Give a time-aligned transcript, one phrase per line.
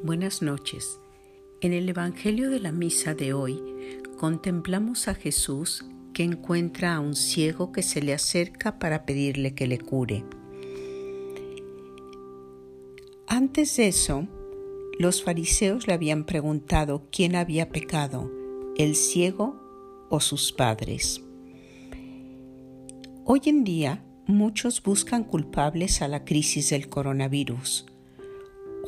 [0.00, 1.00] Buenas noches.
[1.60, 3.60] En el Evangelio de la Misa de hoy
[4.16, 5.84] contemplamos a Jesús
[6.14, 10.24] que encuentra a un ciego que se le acerca para pedirle que le cure.
[13.26, 14.28] Antes de eso,
[15.00, 18.30] los fariseos le habían preguntado quién había pecado,
[18.76, 19.60] el ciego
[20.10, 21.22] o sus padres.
[23.24, 27.84] Hoy en día, muchos buscan culpables a la crisis del coronavirus.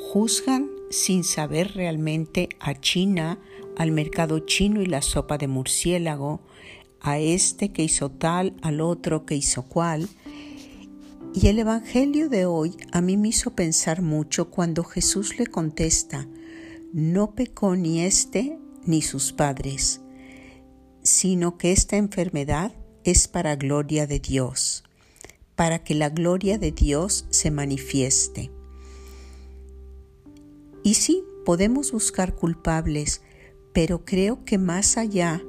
[0.01, 3.39] Juzgan sin saber realmente a China,
[3.77, 6.41] al mercado chino y la sopa de murciélago,
[7.01, 10.09] a este que hizo tal, al otro que hizo cual.
[11.33, 16.27] Y el Evangelio de hoy a mí me hizo pensar mucho cuando Jesús le contesta,
[16.93, 20.01] no pecó ni este ni sus padres,
[21.03, 22.73] sino que esta enfermedad
[23.05, 24.83] es para gloria de Dios,
[25.55, 28.51] para que la gloria de Dios se manifieste.
[30.83, 33.23] Y sí, podemos buscar culpables,
[33.73, 35.43] pero creo que más allá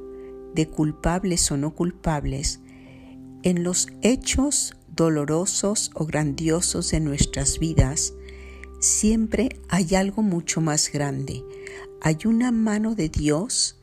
[0.53, 2.59] de culpables o no culpables,
[3.43, 8.13] en los hechos dolorosos o grandiosos de nuestras vidas,
[8.79, 11.43] siempre hay algo mucho más grande.
[12.01, 13.79] Hay una mano de Dios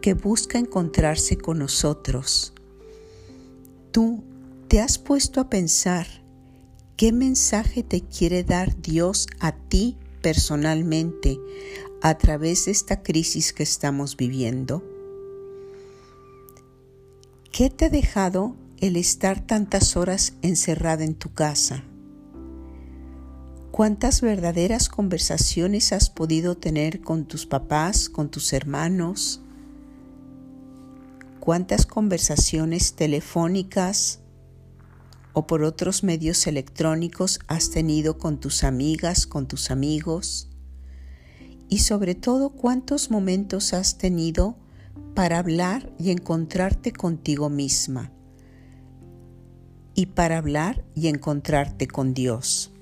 [0.00, 2.52] que busca encontrarse con nosotros.
[3.92, 4.24] Tú
[4.68, 6.06] te has puesto a pensar
[6.96, 11.38] qué mensaje te quiere dar Dios a ti personalmente
[12.02, 14.84] a través de esta crisis que estamos viviendo?
[17.50, 21.84] ¿Qué te ha dejado el estar tantas horas encerrada en tu casa?
[23.70, 29.40] ¿Cuántas verdaderas conversaciones has podido tener con tus papás, con tus hermanos?
[31.40, 34.20] ¿Cuántas conversaciones telefónicas
[35.38, 40.48] o por otros medios electrónicos has tenido con tus amigas, con tus amigos?
[41.68, 44.56] Y sobre todo, ¿cuántos momentos has tenido
[45.14, 48.10] para hablar y encontrarte contigo misma?
[49.94, 52.72] Y para hablar y encontrarte con Dios.